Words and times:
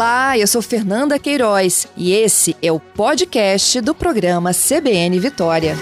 Olá, 0.00 0.38
eu 0.38 0.46
sou 0.46 0.62
Fernanda 0.62 1.18
Queiroz 1.18 1.86
e 1.94 2.14
esse 2.14 2.56
é 2.62 2.72
o 2.72 2.80
podcast 2.80 3.82
do 3.82 3.94
programa 3.94 4.50
CBN 4.50 5.20
Vitória. 5.20 5.74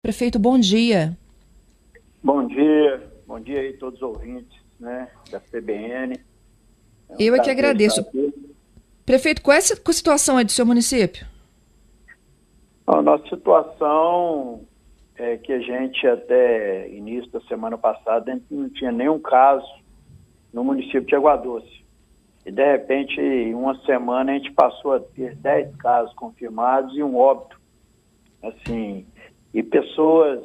Prefeito, 0.00 0.38
bom 0.38 0.58
dia. 0.58 1.14
Bom 2.24 2.46
dia, 2.46 3.06
bom 3.26 3.38
dia 3.38 3.60
aí 3.60 3.74
a 3.74 3.78
todos 3.78 4.00
os 4.00 4.08
ouvintes 4.08 4.58
né, 4.80 5.10
da 5.30 5.40
CBN. 5.40 6.18
É 7.10 7.12
um 7.12 7.16
eu 7.20 7.34
é 7.34 7.40
que 7.40 7.50
agradeço. 7.50 8.02
Prefeito, 9.04 9.42
qual 9.42 9.54
é 9.54 9.58
a 9.58 9.92
situação 9.92 10.38
aí 10.38 10.44
do 10.46 10.52
seu 10.52 10.64
município? 10.64 11.26
A 12.86 13.02
nossa 13.02 13.28
situação 13.28 14.66
é 15.22 15.36
que 15.38 15.52
a 15.52 15.60
gente 15.60 16.06
até 16.06 16.88
início 16.88 17.30
da 17.30 17.40
semana 17.42 17.78
passada 17.78 18.40
não 18.50 18.68
tinha 18.70 18.90
nenhum 18.90 19.20
caso 19.20 19.66
no 20.52 20.64
município 20.64 21.02
de 21.02 21.14
Água 21.14 21.36
Doce. 21.36 21.82
E 22.44 22.50
de 22.50 22.72
repente, 22.72 23.20
em 23.20 23.54
uma 23.54 23.78
semana, 23.86 24.32
a 24.32 24.34
gente 24.34 24.52
passou 24.52 24.94
a 24.94 25.00
ter 25.00 25.36
10 25.36 25.76
casos 25.76 26.12
confirmados 26.14 26.96
e 26.96 27.02
um 27.02 27.16
óbito. 27.16 27.60
Assim, 28.42 29.06
e 29.54 29.62
pessoas, 29.62 30.44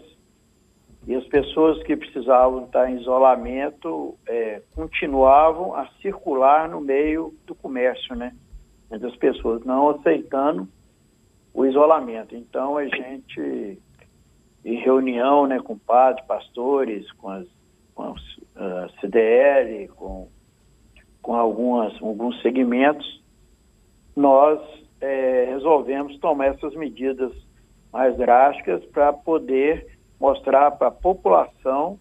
e 1.08 1.16
as 1.16 1.25
pessoas 1.25 1.81
que 1.81 1.98
precisavam 1.98 2.66
estar 2.66 2.88
em 2.88 3.00
isolamento 3.00 4.16
é, 4.28 4.62
continuavam 4.75 5.73
a 5.73 5.88
circular 6.03 6.70
no 6.70 6.80
meio 6.80 7.34
do 7.48 7.55
comércio, 7.55 8.16
né? 8.16 8.31
Entre 8.91 9.08
as 9.08 9.16
pessoas, 9.16 9.66
não 9.66 9.89
aceitando 9.89 10.67
o 11.52 11.66
isolamento. 11.66 12.36
Então 12.36 12.78
a 12.78 12.86
gente 12.86 13.80
reunião 14.76 15.48
né, 15.48 15.59
com 15.59 15.77
padres, 15.77 16.25
pastores, 16.25 17.09
com, 17.14 17.30
as, 17.30 17.47
com 17.95 18.03
a 18.03 18.11
uh, 18.11 19.00
CDL, 19.00 19.88
com, 19.89 20.28
com 21.22 21.36
algumas, 21.36 21.94
alguns 22.02 22.41
segmentos, 22.41 23.23
nós 24.16 24.59
é, 25.00 25.45
resolvemos 25.50 26.17
tomar 26.19 26.47
essas 26.47 26.73
medidas 26.75 27.31
mais 27.91 28.17
drásticas 28.17 28.83
para 28.86 29.14
poder 29.14 29.97
mostrar 30.19 30.72
para 30.72 30.88
a 30.88 30.91
população 30.91 32.00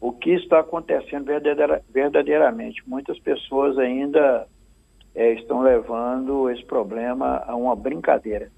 o 0.00 0.12
que 0.12 0.30
está 0.30 0.60
acontecendo 0.60 1.24
verdadeira, 1.24 1.82
verdadeiramente. 1.90 2.82
Muitas 2.86 3.18
pessoas 3.18 3.78
ainda 3.78 4.46
é, 5.14 5.32
estão 5.32 5.62
levando 5.62 6.50
esse 6.50 6.64
problema 6.64 7.42
a 7.46 7.56
uma 7.56 7.74
brincadeira. 7.74 8.50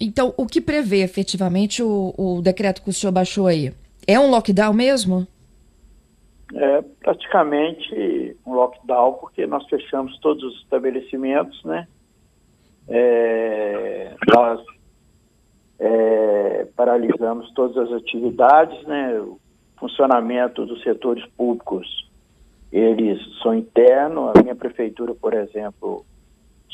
Então, 0.00 0.34
o 0.36 0.46
que 0.46 0.60
prevê 0.60 1.02
efetivamente 1.02 1.82
o, 1.82 2.14
o 2.16 2.42
decreto 2.42 2.82
que 2.82 2.90
o 2.90 2.92
senhor 2.92 3.12
baixou 3.12 3.46
aí? 3.46 3.72
É 4.06 4.18
um 4.18 4.30
lockdown 4.30 4.72
mesmo? 4.72 5.26
É 6.54 6.82
praticamente 7.00 8.36
um 8.44 8.52
lockdown, 8.52 9.14
porque 9.14 9.46
nós 9.46 9.66
fechamos 9.68 10.18
todos 10.18 10.42
os 10.42 10.62
estabelecimentos, 10.62 11.62
né? 11.64 11.86
É, 12.88 14.14
nós 14.34 14.60
é, 15.78 16.66
paralisamos 16.76 17.50
todas 17.52 17.76
as 17.76 17.92
atividades, 17.92 18.82
né? 18.86 19.18
O 19.20 19.38
funcionamento 19.78 20.66
dos 20.66 20.82
setores 20.82 21.24
públicos, 21.36 22.10
eles 22.70 23.18
são 23.42 23.54
internos. 23.54 24.32
A 24.36 24.42
minha 24.42 24.54
prefeitura, 24.54 25.14
por 25.14 25.32
exemplo, 25.32 26.04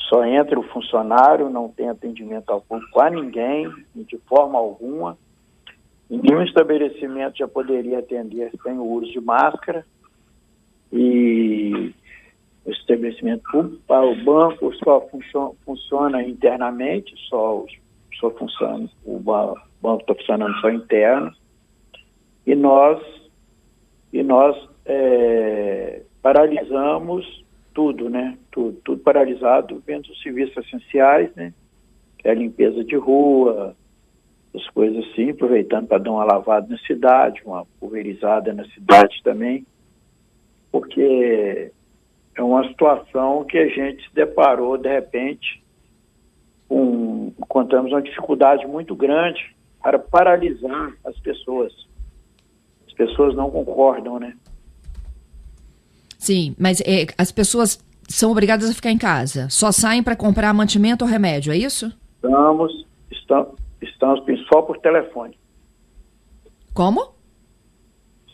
só 0.07 0.25
entra 0.25 0.59
o 0.59 0.63
funcionário, 0.69 1.51
não 1.51 1.69
tem 1.69 1.89
atendimento 1.89 2.51
ao 2.51 2.61
público 2.61 3.01
a 3.01 3.11
ninguém, 3.11 3.69
de 3.95 4.17
forma 4.29 4.59
alguma. 4.59 5.19
Nenhum 6.09 6.43
estabelecimento 6.43 7.39
já 7.39 7.49
poderia 7.49 7.99
atender 7.99 8.51
sem 8.63 8.79
o 8.79 8.85
uso 8.85 9.11
de 9.11 9.21
máscara. 9.21 9.85
E 10.91 11.93
o 12.65 12.71
estabelecimento 12.71 13.43
público, 13.51 13.83
o 13.89 14.25
banco 14.25 14.75
só 14.77 15.01
funciona, 15.09 15.51
funciona 15.65 16.23
internamente, 16.23 17.15
só, 17.29 17.65
só 18.19 18.31
funciona, 18.31 18.89
o 19.05 19.19
banco 19.19 20.01
está 20.01 20.15
funcionando 20.15 20.59
só 20.61 20.71
interno. 20.71 21.33
E 22.47 22.55
nós, 22.55 23.03
e 24.13 24.23
nós 24.23 24.57
é, 24.87 26.03
paralisamos 26.23 27.45
tudo, 27.75 28.09
né? 28.09 28.37
Tudo, 28.51 28.79
tudo 28.85 29.03
paralisado, 29.03 29.83
vendo 29.87 30.07
os 30.11 30.23
serviços 30.23 30.57
essenciais, 30.67 31.35
né? 31.35 31.53
Que 32.19 32.29
é 32.29 32.31
a 32.33 32.35
limpeza 32.35 32.85
de 32.85 32.97
rua, 32.97 33.77
as 34.55 34.67
coisas 34.71 35.05
assim, 35.07 35.31
aproveitando 35.31 35.87
para 35.87 35.99
dar 35.99 36.11
uma 36.11 36.25
lavada 36.25 36.67
na 36.69 36.79
cidade, 36.79 37.43
uma 37.45 37.67
pulverizada 37.79 38.53
na 38.53 38.65
cidade 38.71 39.21
também, 39.23 39.67
porque 40.73 41.71
é 42.35 42.43
uma 42.43 42.67
situação 42.69 43.45
que 43.45 43.59
a 43.59 43.69
gente 43.69 44.09
se 44.09 44.15
deparou 44.15 44.79
de 44.79 44.89
repente 44.89 45.63
com, 46.69 47.33
encontramos 47.39 47.93
uma 47.93 48.03
dificuldade 48.03 48.67
muito 48.67 48.95
grande 48.95 49.57
para 49.83 49.99
paralisar 49.99 50.93
as 51.05 51.19
pessoas. 51.21 51.73
As 52.87 52.93
pessoas 52.93 53.35
não 53.35 53.51
concordam, 53.51 54.19
né? 54.19 54.37
Sim, 56.29 56.55
mas 56.59 56.83
é, 56.83 57.07
as 57.17 57.33
pessoas 57.33 57.83
são 58.07 58.31
obrigadas 58.31 58.69
a 58.69 58.75
ficar 58.75 58.91
em 58.91 58.99
casa. 58.99 59.49
Só 59.49 59.73
saem 59.73 60.03
para 60.03 60.15
comprar 60.15 60.53
mantimento 60.53 61.03
ou 61.03 61.11
remédio, 61.11 61.55
é 61.55 61.57
isso? 61.57 61.91
Estamos, 62.17 62.87
estamos, 63.11 63.55
estamos 63.81 64.47
só 64.53 64.61
por 64.61 64.77
telefone. 64.77 65.39
Como? 66.75 67.15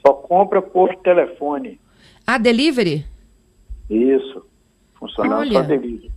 Só 0.05 0.13
compra 0.13 0.61
por 0.61 0.93
telefone. 1.05 1.81
Ah, 2.27 2.37
delivery? 2.37 3.07
Isso. 3.89 4.45
Funcionando 4.95 5.39
Olha, 5.43 5.53
só 5.53 5.63
delivery. 5.63 6.11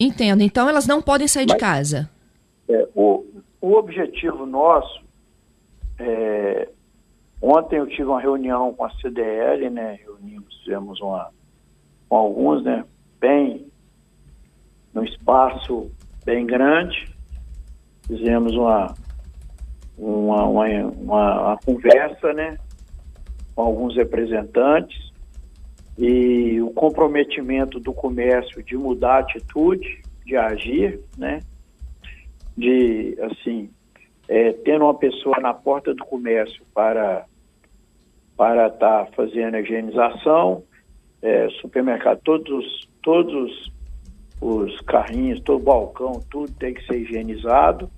Entendo. 0.00 0.40
Então 0.40 0.70
elas 0.70 0.86
não 0.86 1.02
podem 1.02 1.28
sair 1.28 1.44
Mas, 1.46 1.54
de 1.54 1.60
casa. 1.60 2.10
É, 2.66 2.88
o, 2.94 3.26
o 3.60 3.74
objetivo 3.74 4.46
nosso 4.46 5.04
é, 5.98 6.66
Ontem 7.42 7.78
eu 7.78 7.86
tive 7.86 8.04
uma 8.04 8.20
reunião 8.20 8.74
com 8.74 8.84
a 8.84 8.90
CDL, 8.96 9.70
né? 9.70 9.98
Reunimos, 10.02 10.60
fizemos 10.62 11.00
uma 11.00 11.30
com 12.08 12.16
alguns, 12.16 12.62
né? 12.62 12.84
Bem 13.18 13.66
num 14.92 15.04
espaço 15.04 15.90
bem 16.24 16.46
grande. 16.46 17.08
Fizemos 18.06 18.54
uma 18.54 18.94
uma, 19.96 20.44
uma, 20.44 20.66
uma, 20.66 21.40
uma 21.40 21.58
conversa, 21.58 22.32
né? 22.32 22.58
Com 23.54 23.62
alguns 23.62 23.96
representantes 23.96 25.10
e 25.98 26.60
o 26.62 26.70
comprometimento 26.70 27.78
do 27.78 27.92
comércio 27.92 28.62
de 28.62 28.76
mudar 28.76 29.16
a 29.16 29.18
atitude, 29.18 30.02
de 30.24 30.36
agir, 30.36 31.00
né? 31.18 31.40
De, 32.56 33.18
assim, 33.20 33.70
é, 34.30 34.52
tendo 34.52 34.84
uma 34.84 34.94
pessoa 34.94 35.40
na 35.40 35.52
porta 35.52 35.92
do 35.92 36.04
comércio 36.04 36.62
para 36.72 37.26
para 38.36 38.68
estar 38.68 39.04
tá 39.04 39.12
fazendo 39.14 39.56
a 39.56 39.60
higienização, 39.60 40.62
é, 41.20 41.46
supermercado, 41.60 42.20
todos, 42.24 42.88
todos 43.02 43.70
os 44.40 44.80
carrinhos, 44.82 45.42
todo 45.42 45.60
o 45.60 45.62
balcão, 45.62 46.22
tudo 46.30 46.50
tem 46.54 46.72
que 46.72 46.82
ser 46.86 47.00
higienizado 47.00 47.90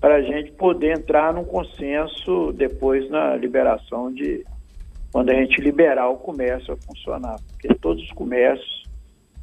para 0.00 0.14
a 0.14 0.22
gente 0.22 0.50
poder 0.52 0.96
entrar 0.96 1.34
num 1.34 1.44
consenso 1.44 2.54
depois 2.54 3.10
na 3.10 3.36
liberação 3.36 4.10
de 4.10 4.46
quando 5.12 5.28
a 5.28 5.34
gente 5.34 5.60
liberar 5.60 6.08
o 6.08 6.16
comércio 6.16 6.72
a 6.72 6.76
funcionar, 6.76 7.36
porque 7.50 7.74
todos 7.74 8.02
os 8.02 8.12
comércios 8.12 8.84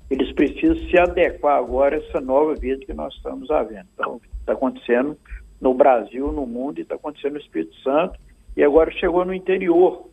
eles 0.10 0.32
precisam 0.34 0.78
se 0.90 0.98
adequar 0.98 1.58
agora 1.58 1.98
a 1.98 2.00
essa 2.00 2.20
nova 2.20 2.56
vida 2.56 2.84
que 2.84 2.94
nós 2.94 3.14
estamos 3.14 3.48
vivendo. 3.48 3.88
Então, 3.94 4.20
está 4.40 4.54
acontecendo 4.54 5.16
no 5.62 5.74
Brasil, 5.76 6.32
no 6.32 6.48
mundo 6.48 6.80
e 6.80 6.82
está 6.82 6.96
acontecendo 6.96 7.34
no 7.34 7.40
Espírito 7.40 7.76
Santo 7.82 8.20
e 8.58 8.64
agora 8.64 8.92
chegou 8.92 9.24
no 9.24 9.34
interior, 9.34 10.10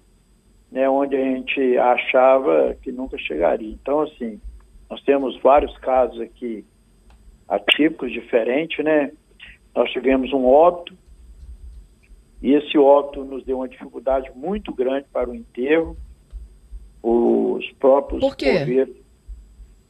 né, 0.71 0.89
onde 0.89 1.17
a 1.17 1.25
gente 1.25 1.79
achava 1.79 2.77
que 2.83 2.93
nunca 2.93 3.17
chegaria. 3.19 3.73
Então, 3.73 4.03
assim, 4.03 4.39
nós 4.89 5.03
temos 5.03 5.41
vários 5.41 5.77
casos 5.79 6.21
aqui 6.21 6.65
atípicos, 7.49 8.13
diferentes, 8.13 8.85
né? 8.85 9.11
Nós 9.75 9.91
tivemos 9.91 10.33
um 10.33 10.45
óbito, 10.45 10.95
e 12.43 12.53
esse 12.53 12.77
óbito 12.77 13.25
nos 13.25 13.43
deu 13.45 13.57
uma 13.57 13.69
dificuldade 13.69 14.31
muito 14.35 14.73
grande 14.73 15.07
para 15.13 15.29
o 15.31 15.35
enterro. 15.35 15.97
Os 17.03 17.71
próprios 17.73 18.21
Por 18.21 18.37
quê? 18.37 18.61
coveiros. 18.61 18.97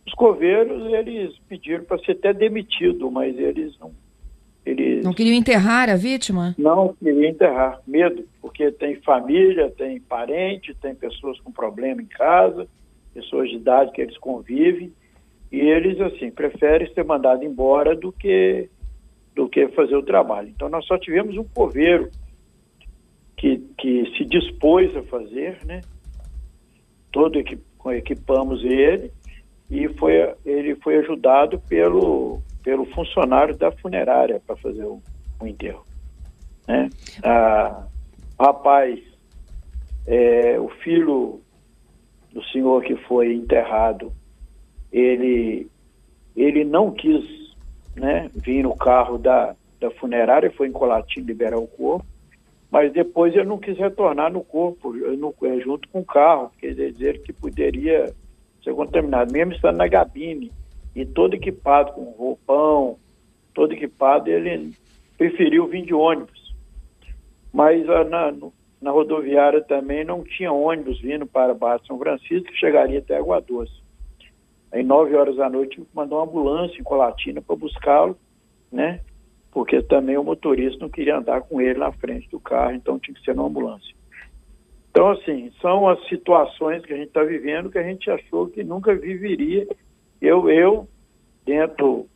Os 0.06 0.14
coveiros, 0.14 0.92
eles 0.92 1.36
pediram 1.48 1.84
para 1.84 1.98
ser 1.98 2.12
até 2.12 2.32
demitido, 2.32 3.10
mas 3.10 3.36
eles 3.36 3.78
não 3.78 3.92
eles 4.68 5.04
não 5.04 5.12
queriam 5.12 5.34
enterrar 5.34 5.88
a 5.88 5.96
vítima? 5.96 6.54
Não 6.58 6.94
queriam 6.94 7.30
enterrar, 7.30 7.80
medo, 7.86 8.24
porque 8.40 8.70
tem 8.72 8.96
família, 8.96 9.70
tem 9.70 10.00
parente, 10.00 10.74
tem 10.74 10.94
pessoas 10.94 11.38
com 11.40 11.50
problema 11.50 12.02
em 12.02 12.06
casa, 12.06 12.66
pessoas 13.14 13.48
de 13.48 13.56
idade 13.56 13.92
que 13.92 14.00
eles 14.00 14.16
convivem, 14.18 14.92
e 15.50 15.58
eles, 15.60 16.00
assim, 16.00 16.30
preferem 16.30 16.92
ser 16.92 17.04
mandados 17.04 17.44
embora 17.44 17.96
do 17.96 18.12
que, 18.12 18.68
do 19.34 19.48
que 19.48 19.68
fazer 19.68 19.96
o 19.96 20.02
trabalho. 20.02 20.48
Então, 20.48 20.68
nós 20.68 20.84
só 20.86 20.98
tivemos 20.98 21.36
um 21.36 21.44
coveiro 21.44 22.10
que 23.36 23.58
que 23.78 24.12
se 24.16 24.24
dispôs 24.24 24.94
a 24.96 25.02
fazer, 25.04 25.58
né? 25.64 25.80
Todo 27.10 27.38
equip, 27.38 27.62
equipamos 27.96 28.62
ele 28.64 29.10
e 29.70 29.88
foi, 29.88 30.34
ele 30.44 30.74
foi 30.76 30.96
ajudado 30.96 31.60
pelo, 31.68 32.42
pelo 32.68 32.84
funcionário 32.84 33.56
da 33.56 33.72
funerária 33.72 34.42
para 34.46 34.54
fazer 34.56 34.84
o, 34.84 35.00
o, 35.40 35.46
enterro. 35.46 35.86
Né? 36.66 36.90
Ah, 37.24 37.86
rapaz, 38.38 39.00
é, 40.06 40.60
o 40.60 40.68
filho 40.84 41.40
do 42.30 42.44
senhor 42.52 42.82
que 42.82 42.94
foi 42.94 43.32
enterrado, 43.32 44.12
ele, 44.92 45.66
ele 46.36 46.62
não 46.62 46.90
quis 46.90 47.24
né, 47.96 48.30
vir 48.34 48.64
no 48.64 48.76
carro 48.76 49.16
da, 49.16 49.56
da 49.80 49.90
funerária, 49.92 50.52
foi 50.54 50.68
em 50.68 50.72
Colatim 50.72 51.20
liberar 51.20 51.56
o 51.56 51.66
corpo, 51.66 52.04
mas 52.70 52.92
depois 52.92 53.32
ele 53.34 53.44
não 53.44 53.56
quis 53.56 53.78
retornar 53.78 54.30
no 54.30 54.44
corpo, 54.44 54.92
no, 54.92 55.34
é, 55.42 55.58
junto 55.60 55.88
com 55.88 56.00
o 56.00 56.04
carro, 56.04 56.52
quer 56.58 56.74
dizer 56.74 57.22
que 57.22 57.32
poderia 57.32 58.14
ser 58.62 58.74
contaminado, 58.74 59.32
mesmo 59.32 59.54
estando 59.54 59.78
na 59.78 59.88
gabine 59.88 60.52
e 61.00 61.06
todo 61.06 61.34
equipado 61.34 61.92
com 61.92 62.10
roupão, 62.10 62.98
todo 63.54 63.72
equipado, 63.72 64.28
ele 64.28 64.72
preferiu 65.16 65.68
vir 65.68 65.84
de 65.84 65.94
ônibus. 65.94 66.54
Mas 67.52 67.88
ah, 67.88 68.04
na, 68.04 68.34
na 68.80 68.90
rodoviária 68.90 69.62
também 69.62 70.04
não 70.04 70.24
tinha 70.24 70.52
ônibus 70.52 71.00
vindo 71.00 71.24
para 71.24 71.54
Barra 71.54 71.80
São 71.86 71.98
Francisco, 71.98 72.48
que 72.48 72.56
chegaria 72.56 72.98
até 72.98 73.16
Água 73.16 73.40
Doce. 73.40 73.78
Aí, 74.72 74.82
nove 74.82 75.14
horas 75.14 75.36
da 75.36 75.48
noite, 75.48 75.80
mandou 75.94 76.18
uma 76.18 76.24
ambulância 76.24 76.78
em 76.78 76.84
Colatina 76.84 77.40
para 77.40 77.56
buscá-lo, 77.56 78.18
né? 78.70 79.00
Porque 79.50 79.80
também 79.82 80.18
o 80.18 80.24
motorista 80.24 80.80
não 80.80 80.90
queria 80.90 81.16
andar 81.16 81.40
com 81.42 81.60
ele 81.60 81.78
na 81.78 81.90
frente 81.92 82.28
do 82.28 82.38
carro, 82.38 82.72
então 82.72 82.98
tinha 82.98 83.14
que 83.14 83.24
ser 83.24 83.34
numa 83.34 83.48
ambulância. 83.48 83.94
Então, 84.90 85.10
assim, 85.10 85.52
são 85.62 85.88
as 85.88 86.06
situações 86.08 86.84
que 86.84 86.92
a 86.92 86.96
gente 86.96 87.08
está 87.08 87.22
vivendo 87.22 87.70
que 87.70 87.78
a 87.78 87.82
gente 87.82 88.10
achou 88.10 88.48
que 88.48 88.64
nunca 88.64 88.94
viveria. 88.94 89.66
Eu, 90.20 90.50
eu, 90.50 90.88
dentro 91.44 92.08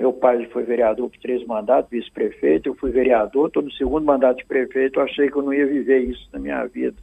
meu 0.00 0.14
pai 0.14 0.46
foi 0.46 0.62
vereador 0.62 1.10
por 1.10 1.18
três 1.18 1.46
mandatos, 1.46 1.90
vice-prefeito, 1.90 2.70
eu 2.70 2.74
fui 2.74 2.90
vereador, 2.90 3.48
estou 3.48 3.62
no 3.62 3.70
segundo 3.72 4.02
mandato 4.02 4.38
de 4.38 4.46
prefeito, 4.46 4.98
eu 4.98 5.04
achei 5.04 5.30
que 5.30 5.36
eu 5.36 5.42
não 5.42 5.52
ia 5.52 5.66
viver 5.66 5.98
isso 5.98 6.26
na 6.32 6.38
minha 6.38 6.64
vida. 6.64 6.96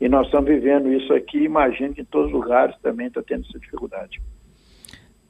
E 0.00 0.08
nós 0.08 0.24
estamos 0.24 0.48
vivendo 0.48 0.90
isso 0.90 1.12
aqui, 1.12 1.44
imagino 1.44 1.92
que 1.92 2.00
em 2.00 2.04
todos 2.06 2.28
os 2.28 2.32
lugares 2.32 2.74
também 2.80 3.08
está 3.08 3.22
tendo 3.22 3.44
essa 3.46 3.58
dificuldade. 3.58 4.22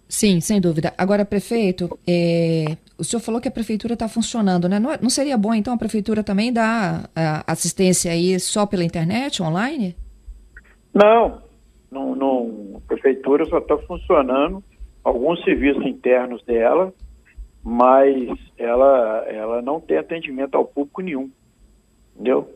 Sim, 0.08 0.40
sem 0.40 0.60
dúvida. 0.60 0.94
Agora, 0.96 1.24
prefeito, 1.24 1.98
é, 2.06 2.76
o 2.96 3.02
senhor 3.02 3.20
falou 3.20 3.40
que 3.40 3.48
a 3.48 3.50
prefeitura 3.50 3.94
está 3.94 4.06
funcionando, 4.06 4.68
né? 4.68 4.78
Não, 4.78 4.92
é, 4.92 4.98
não, 5.02 5.10
seria 5.10 5.36
bom, 5.36 5.52
então, 5.52 5.74
a 5.74 5.78
prefeitura 5.78 6.22
também 6.22 6.52
dar 6.52 7.10
assistência 7.44 8.12
aí 8.12 8.38
só 8.38 8.66
pela 8.66 8.84
internet, 8.84 9.42
online? 9.42 9.96
Não, 10.94 11.41
não, 11.92 12.16
não 12.16 12.76
a 12.76 12.80
prefeitura 12.88 13.44
só 13.46 13.58
está 13.58 13.76
funcionando 13.78 14.62
alguns 15.04 15.42
serviços 15.44 15.84
internos 15.84 16.42
dela, 16.44 16.92
mas 17.62 18.28
ela, 18.56 19.24
ela 19.28 19.62
não 19.62 19.80
tem 19.80 19.98
atendimento 19.98 20.56
ao 20.56 20.64
público 20.64 21.02
nenhum. 21.02 21.30
Entendeu? 22.14 22.48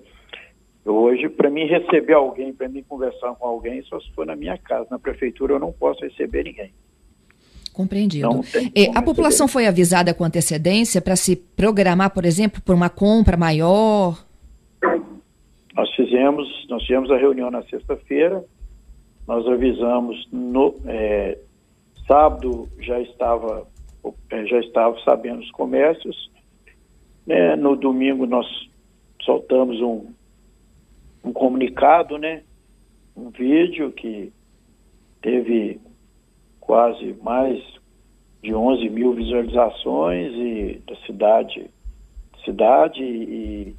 Hoje, 0.85 1.29
para 1.29 1.51
mim 1.51 1.67
receber 1.67 2.15
alguém, 2.15 2.53
para 2.53 2.69
mim 2.69 2.83
conversar 2.83 3.35
com 3.35 3.47
alguém, 3.47 3.83
só 3.83 3.99
se 4.01 4.11
for 4.13 4.25
na 4.25 4.37
minha 4.37 4.57
casa. 4.57 4.87
Na 4.91 4.99
prefeitura 4.99 5.55
eu 5.55 5.59
não 5.59 5.73
posso 5.73 6.01
receber 6.03 6.45
ninguém. 6.45 6.73
Compreendido. 7.73 8.41
E, 8.75 8.91
a 8.95 9.03
população 9.03 9.47
foi 9.47 9.67
avisada 9.67 10.15
com 10.15 10.25
antecedência 10.25 11.03
para 11.03 11.15
se 11.15 11.37
programar, 11.37 12.11
por 12.11 12.25
exemplo, 12.25 12.63
por 12.63 12.75
uma 12.75 12.89
compra 12.89 13.37
maior? 13.37 14.25
Nós 15.75 15.95
fizemos, 15.95 16.67
nós 16.71 16.83
tivemos 16.85 17.11
a 17.11 17.19
reunião 17.19 17.51
na 17.51 17.63
sexta-feira, 17.65 18.43
nós 19.27 19.47
avisamos 19.47 20.29
no, 20.31 20.77
é, 20.87 21.39
Sábado 22.07 22.69
já 22.79 23.01
estava, 23.01 23.67
eh, 24.31 24.47
já 24.47 24.61
estava 24.61 24.97
sabendo 25.01 25.41
os 25.41 25.51
comércios. 25.51 26.31
Né? 27.27 27.57
No 27.57 27.75
domingo 27.75 28.27
nós 28.27 28.47
soltamos 29.23 29.81
um, 29.81 30.13
um 31.25 31.33
comunicado, 31.33 32.17
né? 32.17 32.45
um 33.17 33.31
vídeo 33.31 33.91
que 33.91 34.33
teve 35.21 35.81
quase 36.61 37.17
mais 37.23 37.61
de 38.41 38.55
11 38.55 38.89
mil 38.89 39.13
visualizações 39.13 40.33
e 40.35 40.83
da 40.87 40.95
cidade, 41.05 41.69
cidade 42.45 43.03
e, 43.03 43.75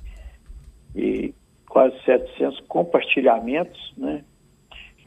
e 0.93 1.33
quase 1.69 1.95
700 2.03 2.59
compartilhamentos, 2.67 3.93
né? 3.95 4.25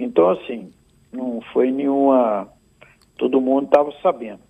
Então, 0.03 0.31
assim, 0.31 0.71
não 1.13 1.41
foi 1.53 1.71
nenhuma 1.71 2.49
todo 3.21 3.41
mundo 3.41 3.67
estava 3.67 3.93
sabendo. 4.03 4.41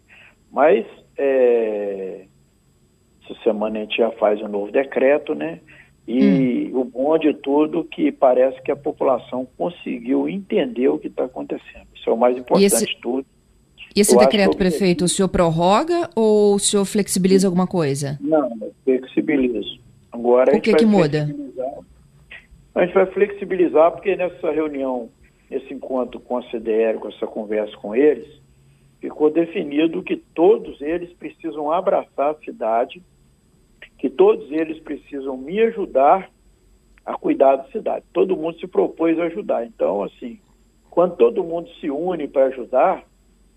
Mas 0.53 0.87
é, 1.19 2.25
essa 3.25 3.43
semana 3.43 3.79
a 3.79 3.83
gente 3.83 3.97
já 3.97 4.13
faz 4.13 4.41
um 4.41 4.49
novo 4.49 4.71
decreto, 4.71 5.35
né? 5.35 5.59
E 6.07 6.71
hum. 6.73 6.81
o 6.81 6.85
bom 6.85 7.19
de 7.19 7.35
tudo 7.35 7.85
que 7.85 8.13
parece 8.13 8.63
que 8.63 8.71
a 8.71 8.77
população 8.77 9.47
conseguiu 9.59 10.29
entender 10.29 10.89
o 10.89 10.99
que 10.99 11.09
está 11.09 11.25
acontecendo. 11.25 11.87
Isso 11.95 12.09
é 12.09 12.13
o 12.13 12.17
mais 12.17 12.39
importante 12.39 12.67
esse, 12.67 12.87
de 12.87 12.97
tudo. 13.01 13.27
E 13.95 14.01
esse 14.01 14.15
Eu 14.15 14.19
decreto, 14.19 14.57
prefeito, 14.57 15.05
o 15.05 15.09
senhor 15.09 15.29
prorroga 15.29 16.09
ou 16.15 16.55
o 16.55 16.59
senhor 16.59 16.85
flexibiliza 16.85 17.49
alguma 17.49 17.67
coisa? 17.67 18.19
Não, 18.21 18.51
flexibilizo. 18.85 19.81
Agora 20.13 20.57
o 20.57 20.61
que, 20.61 20.75
que 20.75 20.87
muda? 20.87 21.29
A 22.75 22.85
gente 22.85 22.95
vai 22.95 23.07
flexibilizar 23.07 23.91
porque 23.93 24.15
nessa 24.17 24.51
reunião, 24.51 25.09
nesse 25.51 25.75
encontro 25.75 26.21
com 26.21 26.39
a 26.39 26.43
CDR, 26.45 26.99
com 26.99 27.09
essa 27.09 27.27
conversa 27.27 27.77
com 27.77 27.95
eles, 27.95 28.41
ficou 29.01 29.31
definido 29.31 30.03
que 30.03 30.17
todos 30.17 30.81
eles 30.81 31.13
precisam 31.15 31.73
abraçar 31.73 32.31
a 32.31 32.45
cidade, 32.45 33.03
que 33.99 34.09
todos 34.09 34.51
eles 34.53 34.79
precisam 34.79 35.37
me 35.37 35.61
ajudar 35.61 36.31
a 37.05 37.15
cuidar 37.15 37.57
da 37.57 37.65
cidade. 37.65 38.05
Todo 38.13 38.37
mundo 38.37 38.59
se 38.61 38.67
propôs 38.67 39.19
a 39.19 39.25
ajudar. 39.25 39.67
Então, 39.67 40.03
assim, 40.03 40.39
quando 40.89 41.17
todo 41.17 41.43
mundo 41.43 41.69
se 41.81 41.91
une 41.91 42.29
para 42.29 42.47
ajudar, 42.47 43.05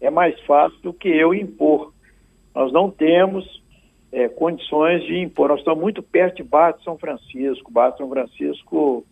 é 0.01 0.09
mais 0.09 0.39
fácil 0.41 0.79
do 0.81 0.93
que 0.93 1.09
eu 1.09 1.33
impor. 1.33 1.93
Nós 2.55 2.71
não 2.71 2.89
temos 2.89 3.61
é, 4.11 4.27
condições 4.27 5.03
de 5.03 5.19
impor. 5.19 5.49
Nós 5.49 5.59
estamos 5.59 5.81
muito 5.81 6.01
perto 6.01 6.37
de 6.37 6.43
Bate 6.43 6.83
São 6.83 6.97
Francisco. 6.97 7.71
Bate 7.71 7.97
São 7.97 8.09
Francisco 8.09 9.05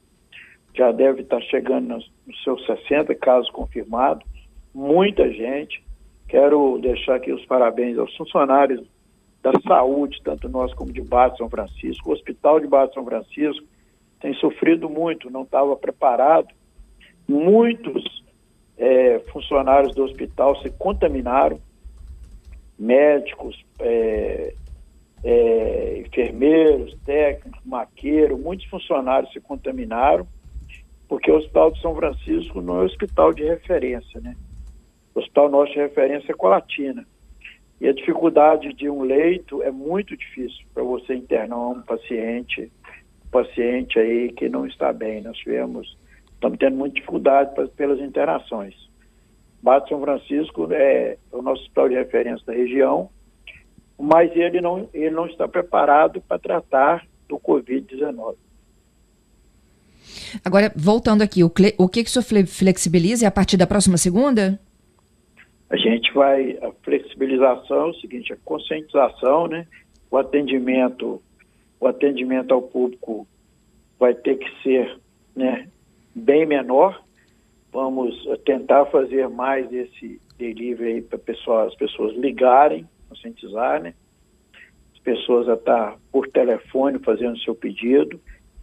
já 0.74 0.92
deve 0.92 1.22
estar 1.22 1.42
chegando 1.42 1.90
nos, 1.90 2.12
seus 2.44 2.66
60 2.66 3.14
casos 3.16 3.50
confirmados. 3.52 4.26
Muita 4.74 5.32
gente. 5.32 5.84
Quero 6.28 6.80
deixar 6.80 7.16
aqui 7.16 7.32
os 7.32 7.46
parabéns 7.46 7.98
aos 7.98 8.16
funcionários 8.16 8.88
da 9.44 9.52
saúde, 9.68 10.22
tanto 10.24 10.48
nós 10.48 10.74
como 10.74 10.94
de 10.94 11.02
Bato 11.02 11.38
São 11.38 11.50
Francisco. 11.50 12.10
O 12.10 12.14
Hospital 12.14 12.60
de 12.60 12.68
Bato 12.68 12.94
São 12.94 13.04
Francisco 13.04 13.66
tem 14.22 14.34
sofrido 14.36 14.90
muito, 14.90 15.30
não 15.30 15.42
estava 15.42 15.76
preparado. 15.76 16.48
Muitos 17.28 18.24
é, 18.78 19.20
funcionários 19.32 19.94
do 19.94 20.04
hospital 20.04 20.56
se 20.62 20.70
contaminaram, 20.72 21.60
médicos, 22.80 23.64
é, 23.80 24.54
é, 25.24 26.04
enfermeiros, 26.06 26.98
técnicos, 27.06 27.62
maqueiro, 27.66 28.38
muitos 28.38 28.66
funcionários 28.68 29.32
se 29.32 29.40
contaminaram, 29.40 30.28
porque 31.12 31.30
o 31.30 31.36
Hospital 31.36 31.72
de 31.72 31.82
São 31.82 31.94
Francisco 31.94 32.62
não 32.62 32.80
é 32.80 32.86
hospital 32.86 33.34
de 33.34 33.44
referência, 33.44 34.22
né? 34.22 34.34
O 35.14 35.20
hospital 35.20 35.50
nosso 35.50 35.74
de 35.74 35.80
referência 35.80 36.32
é 36.32 36.34
Colatina. 36.34 37.06
E 37.82 37.88
a 37.90 37.92
dificuldade 37.92 38.72
de 38.72 38.90
um 38.90 39.02
leito 39.02 39.62
é 39.62 39.70
muito 39.70 40.16
difícil 40.16 40.66
para 40.74 40.84
você 40.84 41.14
internar 41.14 41.68
um 41.68 41.82
paciente, 41.82 42.72
um 43.26 43.30
paciente 43.30 44.00
aí 44.00 44.32
que 44.32 44.48
não 44.48 44.66
está 44.66 44.94
bem. 44.94 45.22
Nós 45.22 45.36
tivemos, 45.36 45.98
estamos 46.34 46.58
tendo 46.58 46.78
muita 46.78 46.96
dificuldade 46.96 47.54
pra, 47.56 47.68
pelas 47.68 48.00
internações. 48.00 48.74
Bate 49.62 49.90
São 49.90 50.00
Francisco 50.00 50.72
é 50.72 51.18
o 51.30 51.42
nosso 51.42 51.64
hospital 51.64 51.90
de 51.90 51.96
referência 51.96 52.46
da 52.46 52.54
região, 52.54 53.10
mas 54.00 54.34
ele 54.34 54.62
não, 54.62 54.88
ele 54.94 55.14
não 55.14 55.26
está 55.26 55.46
preparado 55.46 56.22
para 56.22 56.40
tratar 56.40 57.06
do 57.28 57.38
Covid-19. 57.38 58.38
Agora, 60.44 60.72
voltando 60.76 61.22
aqui, 61.22 61.44
o, 61.44 61.52
o 61.78 61.90
que, 61.90 62.04
que 62.04 62.10
o 62.10 62.22
senhor 62.22 62.46
flexibiliza 62.46 63.26
é 63.26 63.28
a 63.28 63.32
partir 63.32 63.58
da 63.58 63.68
próxima 63.68 63.98
segunda? 63.98 64.60
A 65.70 65.78
gente 65.78 66.12
vai, 66.14 66.58
a 66.62 66.72
flexibilização 66.84 67.88
é 67.88 67.90
o 67.92 67.94
seguinte, 67.96 68.34
a 68.34 68.38
conscientização, 68.44 69.48
né? 69.48 69.66
O 70.10 70.18
atendimento, 70.18 71.22
o 71.80 71.88
atendimento 71.88 72.54
ao 72.54 72.62
público 72.62 73.26
vai 73.98 74.14
ter 74.14 74.38
que 74.38 74.62
ser, 74.62 74.98
né, 75.36 75.68
bem 76.14 76.46
menor. 76.46 77.02
Vamos 77.72 78.14
tentar 78.44 78.86
fazer 78.88 79.30
mais 79.30 79.72
esse 79.72 80.20
delivery 80.38 81.02
para 81.04 81.18
pessoas, 81.18 81.68
as 81.68 81.76
pessoas 81.76 82.18
ligarem, 82.18 82.86
conscientizar, 83.08 83.82
né? 83.82 83.94
As 84.94 85.00
pessoas 85.00 85.48
a 85.48 85.54
estar 85.54 85.98
por 86.12 86.28
telefone 86.28 87.00
fazendo 87.00 87.40
seu 87.40 87.56
pedido 87.56 88.20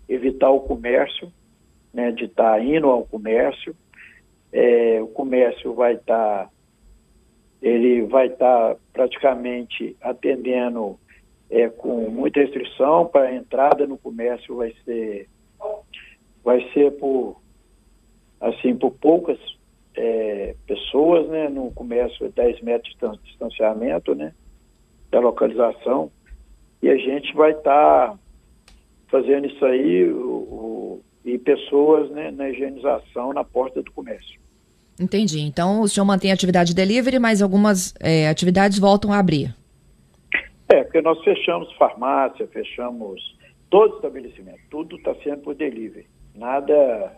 evitar 0.09 0.51
o 0.51 0.61
comércio, 0.61 1.31
né, 1.93 2.13
de 2.13 2.25
estar 2.25 2.53
tá 2.53 2.61
indo 2.61 2.89
ao 2.89 3.05
comércio. 3.05 3.75
É, 4.53 5.01
o 5.03 5.09
comércio 5.09 5.75
vai 5.75 5.95
estar, 5.95 6.45
tá, 6.45 6.51
ele 7.61 8.03
vai 8.03 8.27
estar 8.29 8.75
tá 8.75 8.81
praticamente 8.93 9.97
atendendo 10.01 10.99
é, 11.51 11.69
com 11.69 12.09
muita 12.11 12.41
restrição 12.41 13.07
para 13.07 13.29
a 13.29 13.35
entrada 13.35 13.87
no 13.87 13.97
comércio 13.97 14.57
vai 14.57 14.75
ser 14.85 15.29
vai 16.45 16.61
ser 16.73 16.93
por 16.99 17.41
assim 18.41 18.77
por 18.77 18.93
poucas 18.93 19.39
é, 19.97 20.55
pessoas, 20.67 21.29
né? 21.29 21.49
No 21.49 21.73
comércio 21.73 22.31
10 22.31 22.61
metros 22.61 22.95
de 22.95 23.19
distanciamento, 23.25 24.15
né? 24.15 24.33
Da 25.11 25.21
localização 25.21 26.11
e 26.83 26.89
a 26.89 26.97
gente 26.97 27.35
vai 27.35 27.51
estar 27.53 28.11
tá 28.11 28.19
fazendo 29.09 29.47
isso 29.47 29.65
aí 29.65 30.09
o, 30.11 30.37
o, 30.37 31.05
e 31.25 31.39
pessoas 31.39 32.11
né, 32.11 32.31
na 32.31 32.49
higienização 32.49 33.33
na 33.33 33.45
porta 33.45 33.83
do 33.83 33.93
comércio. 33.93 34.39
Entendi. 35.01 35.41
Então 35.41 35.81
o 35.81 35.89
senhor 35.89 36.05
mantém 36.05 36.31
a 36.31 36.35
atividade 36.35 36.75
delivery, 36.75 37.19
mas 37.19 37.41
algumas 37.41 37.95
é, 38.01 38.29
atividades 38.29 38.79
voltam 38.79 39.13
a 39.13 39.19
abrir. 39.19 39.55
É, 40.69 40.83
porque 40.83 41.01
nós 41.01 41.23
fechamos 41.23 41.73
farmácia, 41.75 42.47
fechamos 42.49 43.37
todo 43.71 43.97
estabelecimento, 43.97 44.61
tudo 44.71 44.97
está 44.97 45.15
sendo 45.23 45.43
por 45.43 45.55
delivery. 45.55 46.07
Nada, 46.35 47.13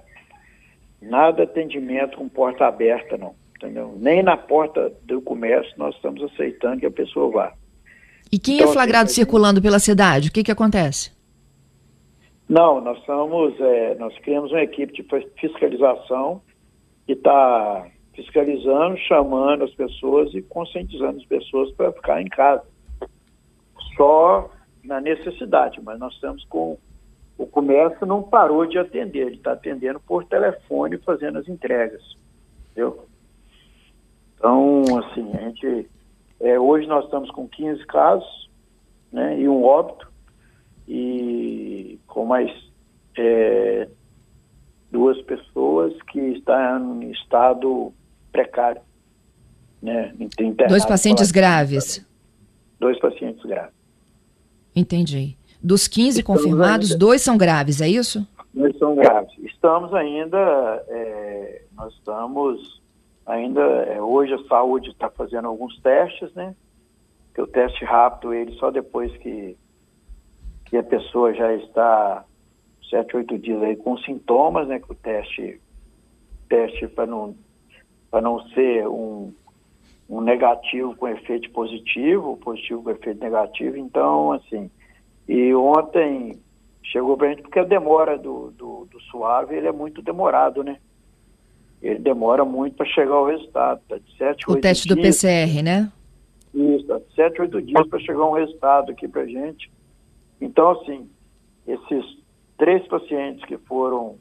nada 1.01 1.43
atendimento 1.43 2.17
com 2.17 2.29
porta 2.29 2.67
aberta, 2.67 3.17
não. 3.17 3.35
Entendeu? 3.57 3.95
Nem 3.99 4.23
na 4.23 4.37
porta 4.37 4.93
do 5.03 5.21
comércio 5.21 5.73
nós 5.77 5.95
estamos 5.95 6.23
aceitando 6.23 6.81
que 6.81 6.87
a 6.87 6.91
pessoa 6.91 7.31
vá. 7.31 7.53
E 8.33 8.39
quem 8.39 8.55
é 8.55 8.59
então, 8.59 8.71
é 8.71 8.73
flagrado 8.73 9.07
assim, 9.07 9.17
circulando 9.17 9.61
pela 9.61 9.79
cidade? 9.79 10.29
O 10.29 10.33
que, 10.33 10.43
que 10.43 10.53
acontece? 10.53 11.13
Não, 12.51 12.81
nós 12.81 13.01
somos, 13.05 13.55
é, 13.61 13.95
nós 13.95 14.13
criamos 14.19 14.51
uma 14.51 14.61
equipe 14.61 14.93
de 14.93 15.07
fiscalização 15.39 16.43
que 17.07 17.13
está 17.13 17.87
fiscalizando, 18.13 18.99
chamando 18.99 19.63
as 19.63 19.73
pessoas 19.73 20.35
e 20.35 20.43
conscientizando 20.43 21.19
as 21.19 21.27
pessoas 21.27 21.71
para 21.75 21.93
ficar 21.93 22.21
em 22.21 22.27
casa. 22.27 22.65
Só 23.97 24.51
na 24.83 25.01
necessidade, 25.01 25.81
mas 25.81 25.97
nós 26.01 26.13
estamos 26.15 26.45
com 26.47 26.77
o 27.39 27.47
comércio 27.47 28.05
não 28.05 28.21
parou 28.21 28.67
de 28.67 28.79
atender, 28.79 29.29
ele 29.29 29.37
está 29.37 29.53
atendendo 29.53 30.01
por 30.01 30.25
telefone, 30.25 30.99
fazendo 30.99 31.39
as 31.39 31.49
entregas, 31.49 32.03
entendeu? 32.73 33.07
Então, 34.37 34.83
assim, 34.99 35.31
a 35.35 35.43
gente 35.43 35.89
é, 36.41 36.59
hoje 36.59 36.89
nós 36.89 37.05
estamos 37.05 37.31
com 37.31 37.47
15 37.47 37.87
casos 37.87 38.51
né, 39.13 39.39
e 39.39 39.49
um 39.49 39.63
óbito, 39.63 40.10
mais 42.31 42.49
é, 43.19 43.89
duas 44.89 45.21
pessoas 45.23 45.93
que 46.13 46.21
estão 46.21 47.03
em 47.03 47.11
estado 47.11 47.93
precário. 48.31 48.81
Né, 49.83 50.15
Dois 50.69 50.87
pacientes 50.87 51.33
graves. 51.33 52.07
Dois 52.79 52.99
pacientes 53.01 53.43
graves. 53.43 53.75
Entendi. 54.77 55.37
Dos 55.61 55.89
15 55.89 56.21
Estamos 56.21 56.43
confirmados, 56.43 56.93
ainda, 56.93 56.99
dois 56.99 57.21
são 57.21 57.37
graves, 57.37 57.81
é 57.81 57.89
isso? 57.89 58.25
Dois 58.55 58.79
são 58.79 58.95
graves. 58.95 59.33
Estamos 59.41 59.93
ainda, 59.93 60.39
é, 60.89 61.63
nós 61.75 61.93
estamos 61.95 62.81
ainda 63.27 63.61
é, 63.61 64.01
hoje 64.01 64.33
a 64.35 64.43
saúde 64.45 64.91
está 64.91 65.11
fazendo 65.11 65.49
alguns 65.49 65.77
testes, 65.81 66.33
né? 66.35 66.55
Que 67.35 67.43
o 67.43 67.47
teste 67.47 67.85
rápido 67.85 68.33
ele 68.33 68.53
só 68.53 68.71
depois 68.71 69.15
que 69.19 69.57
que 70.71 70.77
a 70.77 70.83
pessoa 70.83 71.35
já 71.35 71.53
está 71.55 72.25
sete, 72.89 73.17
oito 73.17 73.39
dias 73.39 73.63
aí 73.63 73.77
com 73.77 73.99
sintomas, 73.99 74.67
né? 74.69 74.79
Que 74.79 74.91
o 74.91 74.95
teste 74.95 75.61
teste 76.49 76.89
para 76.89 77.07
não 77.07 77.35
para 78.11 78.21
não 78.21 78.41
ser 78.49 78.89
um, 78.89 79.33
um 80.09 80.21
negativo 80.21 80.97
com 80.97 81.07
efeito 81.07 81.51
positivo, 81.51 82.37
positivo 82.39 82.83
com 82.83 82.91
efeito 82.91 83.21
negativo. 83.21 83.77
Então, 83.77 84.33
assim, 84.33 84.69
e 85.29 85.55
ontem 85.55 86.41
chegou 86.83 87.17
para 87.17 87.29
a 87.29 87.31
gente 87.31 87.43
porque 87.43 87.61
a 87.61 87.65
demora 87.65 88.19
do, 88.19 88.51
do, 88.51 88.89
do 88.91 89.01
suave 89.03 89.55
ele 89.55 89.69
é 89.69 89.73
muito 89.73 90.03
demorado, 90.03 90.65
né? 90.65 90.79
ele 91.83 91.99
demora 91.99 92.45
muito 92.45 92.77
para 92.77 92.87
chegar 92.87 93.15
ao 93.15 93.27
resultado. 93.27 93.81
Tá 93.89 93.97
de 93.97 94.17
7, 94.17 94.51
o 94.51 94.57
teste 94.57 94.87
dias, 94.87 94.97
do 94.97 95.03
PCR, 95.03 95.63
né? 95.63 95.93
Isso, 96.55 96.87
tá 96.87 96.99
de 96.99 97.15
7, 97.15 97.41
8 97.41 97.63
dias 97.63 97.89
para 97.89 97.99
chegar 98.01 98.25
um 98.27 98.33
resultado 98.33 98.93
aqui 98.93 99.09
para 99.09 99.27
gente. 99.27 99.71
Então, 100.41 100.71
assim, 100.71 101.11
esses 101.67 102.19
três 102.57 102.87
pacientes 102.89 103.45
que 103.45 103.59
foram, 103.59 104.19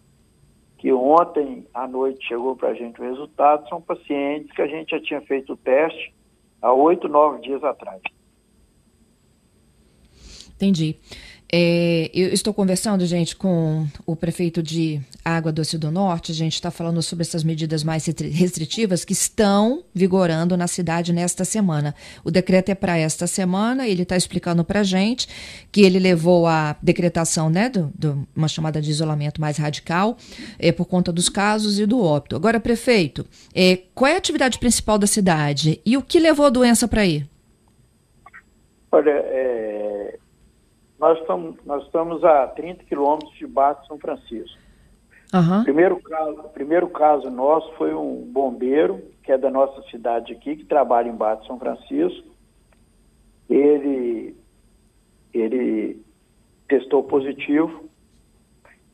que 0.78 0.92
ontem 0.92 1.66
à 1.74 1.88
noite 1.88 2.28
chegou 2.28 2.56
para 2.56 2.70
a 2.70 2.74
gente 2.74 3.00
o 3.00 3.04
resultado, 3.04 3.68
são 3.70 3.82
pacientes 3.82 4.52
que 4.52 4.62
a 4.62 4.68
gente 4.68 4.92
já 4.92 5.02
tinha 5.02 5.22
feito 5.22 5.54
o 5.54 5.58
teste 5.58 6.14
há 6.62 6.74
oito, 6.74 7.08
nove 7.08 7.42
dias 7.42 7.64
atrás. 7.64 8.02
Entendi. 10.56 10.98
É, 11.52 12.12
eu 12.14 12.30
estou 12.30 12.54
conversando, 12.54 13.04
gente, 13.08 13.36
com 13.36 13.88
o 14.06 14.16
prefeito 14.16 14.62
de 14.62 15.02
Água 15.26 15.52
Doce 15.52 15.80
do 15.80 15.90
Norte. 15.90 16.32
A 16.32 16.36
gente 16.36 16.54
está 16.54 16.70
falando 16.70 17.02
sobre 17.02 17.24
essas 17.24 17.44
medidas 17.44 17.84
mais 17.84 18.06
restritivas 18.06 19.04
que 19.04 19.14
estão 19.14 19.84
vigorando 19.94 20.56
na 20.56 20.68
cidade 20.68 21.12
nesta 21.12 21.44
semana. 21.44 21.96
O 22.24 22.30
decreto 22.30 22.70
é 22.70 22.76
para 22.76 22.98
esta 22.98 23.26
semana. 23.26 23.88
Ele 23.88 24.04
está 24.04 24.16
explicando 24.16 24.64
para 24.64 24.82
a 24.82 24.84
gente 24.84 25.28
que 25.72 25.82
ele 25.82 25.98
levou 25.98 26.46
a 26.46 26.76
decretação, 26.84 27.50
né, 27.50 27.68
do, 27.68 28.28
uma 28.36 28.48
chamada 28.48 28.80
de 28.80 28.92
isolamento 28.92 29.42
mais 29.42 29.58
radical, 29.58 30.18
é, 30.60 30.72
por 30.72 30.86
conta 30.86 31.12
dos 31.12 31.30
casos 31.30 31.80
e 31.80 31.86
do 31.88 32.00
óbito. 32.00 32.36
Agora, 32.36 32.60
prefeito, 32.60 33.26
é, 33.56 33.80
qual 33.96 34.12
é 34.12 34.14
a 34.14 34.18
atividade 34.18 34.60
principal 34.60 35.00
da 35.00 35.08
cidade 35.08 35.82
e 35.84 35.98
o 35.98 36.04
que 36.04 36.20
levou 36.20 36.46
a 36.46 36.50
doença 36.52 36.88
para 36.88 37.02
aí? 37.02 37.26
Olha, 38.92 39.12
nós 41.00 41.18
estamos, 41.20 41.56
nós 41.66 41.84
estamos 41.86 42.24
a 42.24 42.48
30 42.48 42.84
quilômetros 42.84 43.34
de 43.38 43.48
Bato 43.48 43.88
São 43.88 43.98
Francisco. 43.98 44.60
Uhum. 45.34 45.64
Primeiro 45.64 46.02
caso, 46.02 46.44
primeiro 46.54 46.90
caso 46.90 47.30
nosso 47.30 47.72
foi 47.74 47.94
um 47.94 48.24
bombeiro, 48.32 49.02
que 49.24 49.32
é 49.32 49.38
da 49.38 49.50
nossa 49.50 49.82
cidade 49.90 50.34
aqui, 50.34 50.56
que 50.58 50.66
trabalha 50.66 51.08
em 51.08 51.16
Bato 51.16 51.46
São 51.46 51.58
Francisco. 51.58 52.28
Ele, 53.50 54.36
ele 55.34 56.02
testou 56.68 57.04
positivo. 57.04 57.88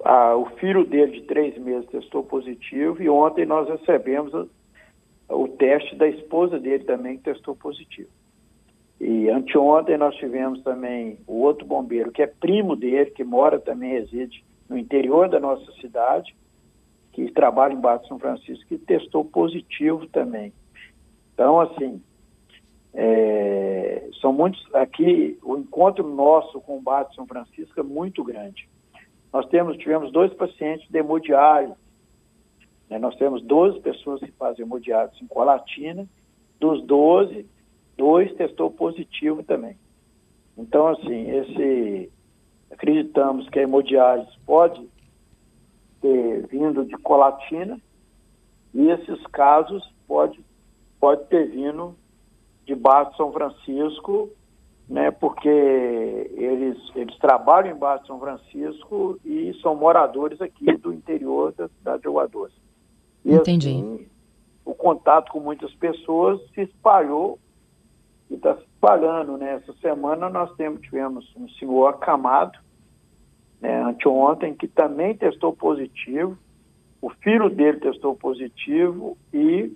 Ah, 0.04 0.36
o 0.36 0.46
filho 0.58 0.86
dele, 0.86 1.20
de 1.20 1.22
três 1.26 1.58
meses, 1.58 1.90
testou 1.90 2.24
positivo. 2.24 3.02
E 3.02 3.10
ontem 3.10 3.46
nós 3.46 3.68
recebemos 3.68 4.32
o 5.28 5.48
teste 5.48 5.96
da 5.96 6.08
esposa 6.08 6.60
dele 6.60 6.84
também, 6.84 7.18
que 7.18 7.24
testou 7.24 7.56
positivo. 7.56 8.10
E 9.00 9.30
anteontem 9.30 9.98
nós 9.98 10.16
tivemos 10.16 10.62
também 10.64 11.18
o 11.28 11.42
outro 11.42 11.66
bombeiro, 11.66 12.12
que 12.12 12.22
é 12.22 12.28
primo 12.28 12.75
dele, 12.75 13.12
que 13.12 13.24
mora 13.24 13.60
também, 13.60 13.92
reside 13.92 14.44
no 14.70 14.78
interior 14.78 15.30
da 15.30 15.40
nossa 15.40 15.72
cidade, 15.74 16.36
que 17.12 17.32
trabalha 17.32 17.74
em 17.74 17.80
Bato 17.80 18.08
São 18.08 18.20
Francisco, 18.20 18.68
que 18.68 18.78
testou 18.78 19.24
positivo 19.24 20.08
também. 20.08 20.54
Então, 21.34 21.60
assim, 21.60 22.02
é, 22.94 24.10
são 24.22 24.32
muitos. 24.32 24.66
Aqui, 24.74 25.38
o 25.44 25.58
encontro 25.58 26.08
nosso 26.08 26.62
com 26.62 26.78
o 26.78 26.82
Bato 26.82 27.14
São 27.14 27.28
Francisco 27.28 27.80
é 27.80 27.84
muito 27.84 28.24
grande. 28.24 28.68
Nós 29.32 29.46
temos, 29.48 29.78
tivemos 29.78 30.12
dois 30.12 30.34
pacientes 30.34 30.90
de 30.90 30.98
hemodiálise. 30.98 31.75
Né? 32.90 32.98
Nós 32.98 33.16
temos 33.18 33.42
12 33.44 33.82
pessoas 33.82 34.22
que 34.22 34.32
fazem 34.32 34.66
hemodiálise 34.66 35.22
em 35.22 35.28
Colatina. 35.28 36.08
Dos 36.58 36.82
12, 36.84 37.46
dois 37.98 38.34
testou 38.36 38.72
positivo 38.72 39.44
também. 39.44 39.78
Então, 40.58 40.88
assim, 40.88 41.30
esse 41.30 42.12
acreditamos 42.72 43.48
que 43.50 43.60
a 43.60 43.64
hemodiálise 43.64 44.32
pode 44.46 44.88
ter 46.02 46.46
vindo 46.48 46.86
de 46.86 46.96
colatina 46.98 47.80
e 48.74 48.90
esses 48.90 49.25
casos 49.28 49.84
pode, 50.08 50.40
pode 51.00 51.24
ter 51.25 51.50
vindo 51.50 51.96
de 52.66 52.75
Baixo 52.75 53.16
São 53.16 53.32
Francisco, 53.32 54.30
né, 54.88 55.10
porque 55.12 55.48
eles, 55.50 56.78
eles 56.96 57.18
trabalham 57.18 57.75
em 57.75 57.80
Baixo 57.80 58.08
São 58.08 58.20
Francisco 58.20 59.20
e 59.24 59.54
são 59.62 59.75
moradores 59.75 60.42
aqui 60.42 60.75
do 60.78 60.94
interior 60.94 61.54
da 61.54 61.68
cidade 61.70 62.02
de 62.02 62.08
Água 62.08 62.28
Doce. 62.28 62.56
E 63.24 63.34
Entendi. 63.34 63.70
Assim, 63.70 64.08
o 64.64 64.74
contato 64.74 65.32
com 65.32 65.40
muitas 65.40 65.74
pessoas 65.75 66.42
se 66.54 66.62
espalhou 66.62 67.40
está 68.34 68.55
se 68.55 68.63
espalhando. 68.63 69.38
Né? 69.38 69.53
Essa 69.53 69.74
semana 69.74 70.29
nós 70.29 70.53
temos, 70.55 70.82
tivemos 70.82 71.32
um 71.36 71.48
senhor 71.50 71.88
acamado, 71.89 72.58
né, 73.62 73.84
anteontem, 73.84 74.55
que 74.55 74.67
também 74.67 75.15
testou 75.15 75.53
positivo, 75.53 76.38
o 77.01 77.10
filho 77.10 77.50
dele 77.50 77.79
testou 77.79 78.15
positivo 78.15 79.15
e 79.32 79.72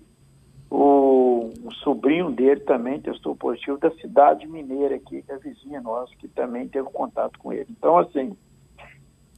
o, 0.69 1.51
o, 1.63 1.73
sobrinho 1.83 2.31
dele 2.31 2.59
também 2.61 2.99
testou 2.99 3.35
positivo 3.35 3.77
da 3.77 3.91
cidade 3.91 4.47
mineira 4.47 4.95
aqui, 4.95 5.21
que 5.21 5.31
é 5.31 5.37
vizinha 5.37 5.81
nossa, 5.81 6.13
que 6.17 6.27
também 6.27 6.67
teve 6.67 6.89
contato 6.89 7.39
com 7.39 7.53
ele. 7.53 7.67
Então, 7.69 7.97
assim, 7.97 8.35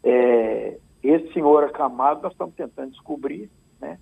É, 0.04 0.80
esse 1.04 1.34
senhor 1.34 1.64
acamado, 1.64 2.22
nós 2.24 2.32
estamos 2.32 2.56
tentando 2.56 2.92
descobrir, 2.92 3.50
né? 3.80 4.00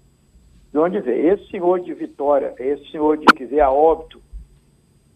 De 0.71 0.77
onde 0.77 0.99
veio? 0.99 1.33
Esse 1.33 1.49
senhor 1.49 1.79
de 1.81 1.93
Vitória, 1.93 2.53
esse 2.57 2.89
senhor 2.91 3.17
de 3.17 3.25
que 3.25 3.45
veio 3.45 3.65
a 3.65 3.71
óbito, 3.71 4.21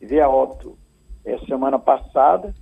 veio 0.05 0.25
a 0.25 0.29
óbito 0.29 0.77
essa 1.25 1.45
semana 1.45 1.79
passada, 1.79 2.53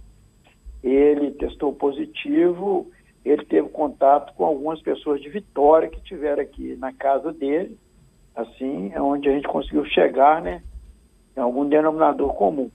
ele 0.84 1.32
testou 1.32 1.74
positivo, 1.74 2.90
ele 3.24 3.46
teve 3.46 3.70
contato 3.70 4.34
com 4.34 4.46
algumas 4.46 4.82
pessoas 4.82 5.22
de 5.22 5.30
Vitória 5.30 5.90
que 5.90 6.02
tiveram 6.02 6.42
aqui 6.42 6.76
na 6.76 6.92
casa 6.92 7.32
dele, 7.32 7.78
assim, 8.36 8.92
é 8.94 9.02
onde 9.02 9.30
a 9.30 9.34
gente 9.34 9.48
conseguiu 9.48 9.86
chegar, 9.86 10.42
né, 10.42 10.62
em 11.36 11.40
algum 11.40 11.68
denominador 11.68 12.34
comum. 12.34 12.70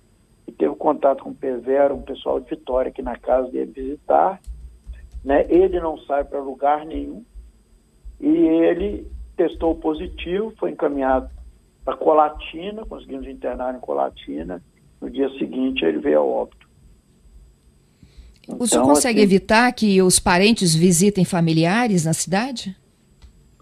E 0.47 0.53
teve 0.53 0.75
contato 0.77 1.25
com 1.25 1.31
o 1.31 1.35
Pevero, 1.35 1.97
um 1.97 2.03
pessoal 2.03 2.39
de 2.39 2.49
Vitória 2.49 2.91
aqui 2.91 3.03
na 3.03 3.17
casa 3.17 3.51
dele 3.51 3.73
visitar, 3.73 4.41
né, 5.25 5.47
ele 5.49 5.81
não 5.81 5.99
sai 5.99 6.25
para 6.25 6.41
lugar 6.41 6.85
nenhum, 6.85 7.25
e 8.21 8.29
ele 8.29 9.07
testou 9.37 9.75
positivo, 9.75 10.53
foi 10.59 10.71
encaminhado 10.71 11.29
para 11.87 11.97
Colatina, 11.97 12.85
conseguimos 12.85 13.29
internar 13.29 13.73
em 13.73 13.79
Colatina, 13.79 14.61
no 15.01 15.09
dia 15.09 15.31
seguinte 15.39 15.85
ele 15.85 16.01
veio 16.01 16.19
ao 16.19 16.29
óbito. 16.29 16.67
Então, 18.43 18.59
o 18.59 18.67
senhor 18.67 18.83
então, 18.83 18.95
consegue 18.95 19.21
assim, 19.21 19.25
evitar 19.25 19.73
que 19.73 20.03
os 20.03 20.19
parentes 20.19 20.75
visitem 20.75 21.25
familiares 21.25 22.05
na 22.05 22.13
cidade? 22.13 22.77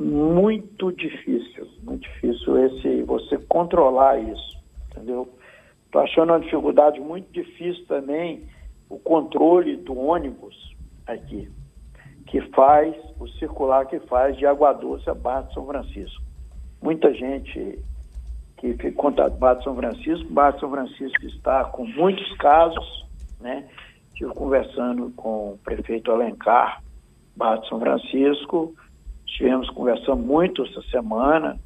Muito 0.00 0.90
difícil, 0.93 1.69
muito 1.83 2.09
difícil 2.09 2.64
esse 2.64 3.02
você 3.02 3.37
controlar 3.47 4.19
isso, 4.19 4.59
entendeu? 4.90 5.28
Estou 5.85 6.00
achando 6.00 6.33
uma 6.33 6.40
dificuldade 6.40 6.99
muito 7.00 7.31
difícil 7.31 7.85
também 7.87 8.45
o 8.88 8.99
controle 8.99 9.76
do 9.76 9.99
ônibus 9.99 10.75
aqui, 11.07 11.50
que 12.26 12.40
faz, 12.52 12.95
o 13.21 13.28
circular 13.38 13.87
que 13.87 14.00
faz 14.00 14.35
de 14.38 14.47
Água 14.47 14.73
Doce 14.73 15.11
a 15.11 15.14
Barra 15.14 15.43
de 15.43 15.52
São 15.52 15.66
Francisco. 15.66 16.23
Muita 16.83 17.12
gente 17.12 17.78
que 18.64 18.73
fica 18.78 18.92
Barra 19.37 19.54
de 19.54 19.64
São 19.64 19.76
Francisco, 19.76 20.33
de 20.52 20.61
São 20.61 20.71
Francisco 20.71 21.26
está 21.26 21.64
com 21.66 21.85
muitos 21.85 22.33
casos, 22.38 23.06
né? 23.38 23.68
Estive 24.12 24.33
conversando 24.33 25.11
com 25.11 25.50
o 25.50 25.59
prefeito 25.59 26.11
Alencar, 26.11 26.83
de 27.59 27.68
São 27.68 27.78
Francisco, 27.78 28.75
estivemos 29.26 29.68
conversando 29.71 30.23
muito 30.23 30.64
essa 30.64 30.80
semana, 30.90 31.59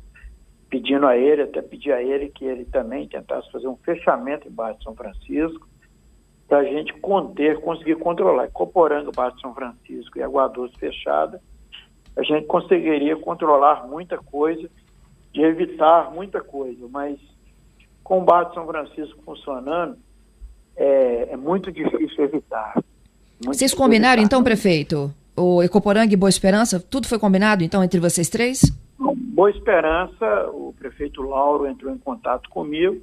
pedindo 0.68 1.06
a 1.06 1.16
ele, 1.16 1.42
até 1.42 1.62
pedi 1.62 1.92
a 1.92 2.02
ele 2.02 2.30
que 2.30 2.44
ele 2.44 2.64
também 2.64 3.06
tentasse 3.06 3.48
fazer 3.52 3.68
um 3.68 3.76
fechamento 3.76 4.48
em 4.48 4.50
de 4.78 4.82
São 4.82 4.94
Francisco, 4.96 5.68
para 6.48 6.58
a 6.58 6.64
gente 6.64 6.92
conter, 6.94 7.60
conseguir 7.60 7.96
controlar. 7.96 8.46
Incorporando 8.46 9.12
de 9.36 9.40
São 9.40 9.54
Francisco 9.54 10.18
e 10.18 10.22
Água 10.22 10.48
Doce 10.48 10.74
fechada, 10.78 11.40
a 12.16 12.22
gente 12.24 12.46
conseguiria 12.46 13.14
controlar 13.16 13.86
muita 13.86 14.18
coisa, 14.18 14.68
de 15.32 15.42
evitar 15.42 16.10
muita 16.12 16.40
coisa, 16.40 16.86
mas 16.90 17.18
com 18.02 18.22
o 18.22 18.44
de 18.44 18.54
São 18.54 18.66
Francisco 18.66 19.20
funcionando, 19.24 19.96
é, 20.76 21.28
é 21.32 21.36
muito 21.36 21.70
difícil 21.70 22.24
evitar. 22.24 22.74
Muito 23.44 23.56
vocês 23.56 23.74
combinaram 23.74 24.20
evitar. 24.20 24.26
então, 24.26 24.42
prefeito? 24.42 25.12
O 25.36 25.62
Ecoporang 25.62 26.12
e 26.12 26.16
Boa 26.16 26.30
Esperança, 26.30 26.80
tudo 26.80 27.06
foi 27.06 27.18
combinado 27.18 27.62
então 27.62 27.84
entre 27.84 28.00
vocês 28.00 28.28
três? 28.28 28.62
Boa 28.98 29.50
Esperança, 29.50 30.50
o 30.50 30.74
prefeito 30.76 31.22
Lauro 31.22 31.66
entrou 31.66 31.92
em 31.92 31.98
contato 31.98 32.48
comigo. 32.48 33.00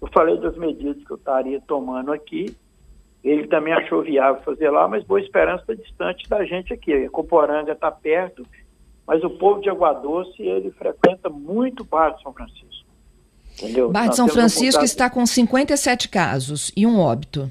Eu 0.00 0.08
falei 0.08 0.38
das 0.38 0.56
medidas 0.56 1.02
que 1.04 1.10
eu 1.10 1.16
estaria 1.16 1.60
tomando 1.60 2.12
aqui. 2.12 2.56
Ele 3.22 3.46
também 3.48 3.74
achou 3.74 4.02
viável 4.02 4.40
fazer 4.42 4.70
lá, 4.70 4.86
mas 4.88 5.04
Boa 5.04 5.20
Esperança 5.20 5.62
está 5.62 5.74
distante 5.74 6.28
da 6.28 6.44
gente 6.44 6.72
aqui. 6.72 6.92
Ecoporanga 6.92 7.72
está 7.72 7.90
perto, 7.90 8.46
mas 9.06 9.22
o 9.22 9.30
povo 9.30 9.60
de 9.60 9.70
Água 9.70 9.92
Doce 9.92 10.42
ele 10.42 10.70
frequenta 10.72 11.28
muito 11.28 11.82
o 11.82 11.84
Bairro 11.84 12.16
de 12.16 12.22
São 12.22 12.32
Francisco. 12.32 12.86
Entendeu? 13.54 13.90
Bar 13.90 14.08
de 14.08 14.16
São 14.16 14.28
Francisco 14.28 14.84
está 14.84 15.08
com 15.08 15.24
57 15.24 16.08
casos 16.08 16.70
e 16.76 16.86
um 16.86 16.98
óbito. 16.98 17.50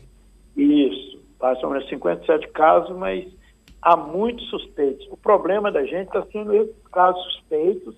Isso, 0.55 1.19
Bar 1.39 1.55
de 1.55 1.61
São 1.61 1.69
Francisco 1.69 1.95
57 1.95 2.47
casos, 2.49 2.95
mas 2.97 3.25
há 3.81 3.97
muitos 3.97 4.47
suspeitos. 4.49 5.07
O 5.09 5.17
problema 5.17 5.71
da 5.71 5.83
gente 5.83 6.07
está 6.07 6.23
sendo 6.31 6.53
esses 6.53 6.75
casos 6.91 7.23
suspeitos 7.33 7.95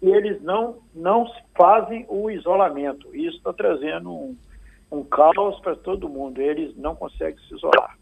e 0.00 0.08
eles 0.08 0.40
não, 0.42 0.76
não 0.94 1.26
fazem 1.56 2.06
o 2.08 2.30
isolamento. 2.30 3.14
Isso 3.14 3.36
está 3.38 3.52
trazendo 3.52 4.10
um, 4.10 4.36
um 4.90 5.02
caos 5.02 5.58
para 5.60 5.74
todo 5.76 6.08
mundo. 6.08 6.40
Eles 6.40 6.76
não 6.76 6.94
conseguem 6.94 7.38
se 7.48 7.54
isolar. 7.54 7.98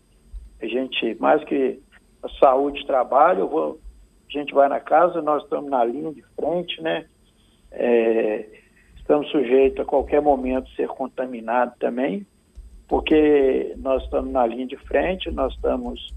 A 0.61 0.67
gente, 0.67 1.17
mais 1.21 1.43
que 1.45 1.81
a 2.23 2.29
saúde 2.39 2.87
trabalho, 2.87 3.49
vou, 3.49 3.81
gente 4.33 4.55
vai 4.55 4.69
na 4.69 4.81
casa, 4.81 5.21
nós 5.21 5.43
estamos 5.43 5.71
na 5.71 5.85
linha 5.85 6.13
de 6.13 6.23
frente, 6.35 6.81
né? 6.81 7.07
É, 7.71 8.47
estamos 8.97 9.31
sujeitos 9.31 9.81
a 9.81 9.85
qualquer 9.85 10.21
momento 10.21 10.71
ser 10.71 10.89
contaminados 10.89 11.77
também, 11.79 12.27
porque 12.89 13.75
nós 13.79 14.03
estamos 14.05 14.31
na 14.31 14.47
linha 14.47 14.67
de 14.67 14.77
frente, 14.77 15.31
nós 15.31 15.55
estamos 15.55 16.13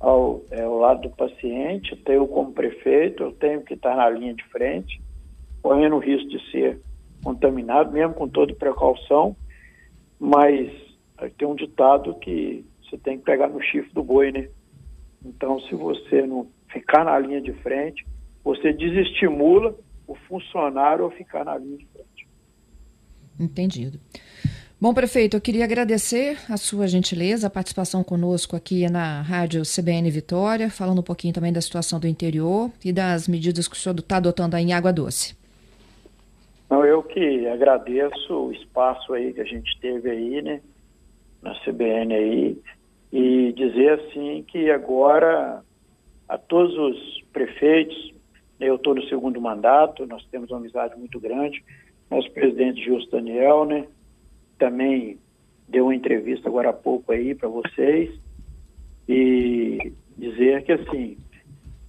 ao, 0.00 0.42
é, 0.50 0.62
ao 0.62 0.78
lado 0.78 1.02
do 1.02 1.10
paciente, 1.10 2.00
eu 2.06 2.26
como 2.26 2.52
prefeito, 2.52 3.22
eu 3.22 3.32
tenho 3.32 3.62
que 3.62 3.74
estar 3.74 3.96
na 3.96 4.08
linha 4.08 4.34
de 4.34 4.44
frente, 4.44 5.00
correndo 5.62 5.96
o 5.96 6.00
risco 6.00 6.28
de 6.28 6.50
ser 6.50 6.80
contaminado, 7.22 7.92
mesmo 7.92 8.14
com 8.14 8.28
toda 8.28 8.54
precaução, 8.54 9.36
mas 10.18 10.70
tem 11.36 11.48
um 11.48 11.54
ditado 11.54 12.14
que 12.16 12.64
você 12.82 12.96
tem 12.98 13.18
que 13.18 13.24
pegar 13.24 13.48
no 13.48 13.60
chifre 13.60 13.92
do 13.92 14.02
boi, 14.02 14.30
né? 14.30 14.48
Então, 15.24 15.58
se 15.60 15.74
você 15.74 16.26
não 16.26 16.46
ficar 16.76 17.04
na 17.04 17.18
linha 17.18 17.40
de 17.40 17.52
frente, 17.54 18.06
você 18.44 18.72
desestimula 18.72 19.74
o 20.06 20.14
funcionário 20.14 21.06
a 21.06 21.10
ficar 21.10 21.44
na 21.44 21.56
linha 21.56 21.78
de 21.78 21.86
frente. 21.86 22.28
Entendido. 23.40 23.98
Bom, 24.78 24.92
prefeito, 24.92 25.36
eu 25.36 25.40
queria 25.40 25.64
agradecer 25.64 26.36
a 26.50 26.56
sua 26.58 26.86
gentileza, 26.86 27.46
a 27.46 27.50
participação 27.50 28.04
conosco 28.04 28.54
aqui 28.54 28.90
na 28.90 29.22
Rádio 29.22 29.62
CBN 29.62 30.10
Vitória, 30.10 30.68
falando 30.70 30.98
um 30.98 31.02
pouquinho 31.02 31.32
também 31.32 31.52
da 31.52 31.62
situação 31.62 31.98
do 31.98 32.06
interior 32.06 32.70
e 32.84 32.92
das 32.92 33.26
medidas 33.26 33.66
que 33.66 33.74
o 33.74 33.78
senhor 33.78 33.98
está 33.98 34.18
adotando 34.18 34.54
aí 34.54 34.64
em 34.64 34.74
Água 34.74 34.92
Doce. 34.92 35.34
Não, 36.68 36.84
eu 36.84 37.02
que 37.02 37.48
agradeço 37.48 38.34
o 38.34 38.52
espaço 38.52 39.14
aí 39.14 39.32
que 39.32 39.40
a 39.40 39.44
gente 39.44 39.78
teve 39.80 40.10
aí, 40.10 40.42
né, 40.42 40.60
na 41.42 41.54
CBN 41.64 42.14
aí, 42.14 42.58
e 43.10 43.52
dizer 43.54 44.00
assim 44.00 44.44
que 44.46 44.70
agora 44.70 45.62
a 46.28 46.38
todos 46.38 46.76
os 46.76 47.24
prefeitos, 47.32 48.14
eu 48.58 48.76
estou 48.76 48.94
no 48.94 49.02
segundo 49.04 49.40
mandato, 49.40 50.06
nós 50.06 50.24
temos 50.26 50.50
uma 50.50 50.58
amizade 50.58 50.98
muito 50.98 51.20
grande, 51.20 51.62
nosso 52.10 52.30
presidente 52.32 52.84
Justo 52.84 53.10
Daniel, 53.10 53.64
né? 53.64 53.86
Também 54.58 55.18
deu 55.68 55.84
uma 55.84 55.94
entrevista 55.94 56.48
agora 56.48 56.70
há 56.70 56.72
pouco 56.72 57.12
aí 57.12 57.34
para 57.34 57.48
vocês 57.48 58.18
e 59.08 59.92
dizer 60.16 60.64
que 60.64 60.72
assim, 60.72 61.16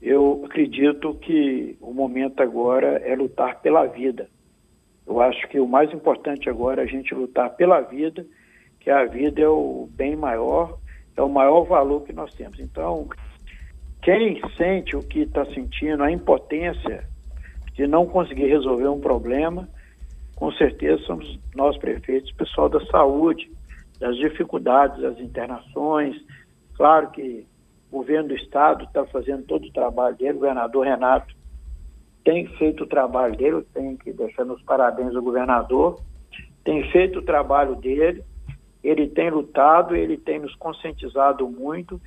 eu 0.02 0.44
acredito 0.46 1.14
que 1.16 1.78
o 1.80 1.94
momento 1.94 2.42
agora 2.42 2.98
é 2.98 3.16
lutar 3.16 3.62
pela 3.62 3.86
vida. 3.86 4.30
Eu 5.06 5.22
acho 5.22 5.48
que 5.48 5.60
o 5.60 5.68
mais 5.68 5.92
importante 5.94 6.50
agora 6.50 6.82
é 6.82 6.86
a 6.86 6.88
gente 6.88 7.16
lutar 7.16 7.56
pela 7.56 7.80
vida, 7.82 8.26
que 8.80 8.90
a 8.90 9.06
vida 9.06 9.42
é 9.42 9.48
o 9.48 9.88
bem 9.92 10.16
maior, 10.16 10.78
é 11.16 11.22
o 11.22 11.30
maior 11.30 11.64
valor 11.64 12.04
que 12.04 12.14
nós 12.14 12.34
temos. 12.34 12.60
Então, 12.60 13.08
quem 14.08 14.40
sente 14.56 14.96
o 14.96 15.02
que 15.02 15.24
está 15.24 15.44
sentindo, 15.48 16.02
a 16.02 16.10
impotência 16.10 17.04
de 17.74 17.86
não 17.86 18.06
conseguir 18.06 18.48
resolver 18.48 18.88
um 18.88 19.02
problema, 19.02 19.68
com 20.34 20.50
certeza 20.54 21.04
somos 21.04 21.38
nós 21.54 21.78
prefeitos, 21.78 22.32
pessoal 22.32 22.70
da 22.70 22.80
saúde, 22.86 23.52
das 24.00 24.16
dificuldades, 24.16 25.02
das 25.02 25.20
internações. 25.20 26.16
Claro 26.78 27.12
que 27.12 27.46
o 27.92 27.98
governo 27.98 28.30
do 28.30 28.36
estado 28.36 28.86
está 28.86 29.06
fazendo 29.08 29.44
todo 29.44 29.66
o 29.66 29.74
trabalho 29.74 30.16
dele, 30.16 30.32
o 30.32 30.40
governador 30.40 30.86
Renato 30.86 31.36
tem 32.24 32.48
feito 32.56 32.86
o 32.86 32.88
trabalho 32.88 33.36
dele, 33.36 33.62
tem 33.74 33.98
que 33.98 34.14
deixar 34.14 34.46
os 34.46 34.62
parabéns 34.62 35.14
ao 35.18 35.22
governador, 35.22 36.00
tem 36.64 36.90
feito 36.92 37.20
o 37.20 37.24
trabalho 37.24 37.76
dele, 37.76 38.24
ele 38.82 39.10
tem 39.10 39.30
lutado, 39.30 39.98
ele 39.98 40.16
tem 40.16 40.40
nos 40.40 40.56
conscientizado 40.56 41.46
muito, 41.50 42.00